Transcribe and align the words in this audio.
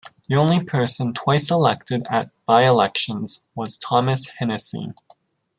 The 0.27 0.35
only 0.35 0.63
person 0.65 1.13
twice 1.13 1.51
elected 1.51 2.07
at 2.09 2.31
by-elections 2.47 3.43
was 3.53 3.77
Thomas 3.77 4.29
Hennessy. 4.39 4.93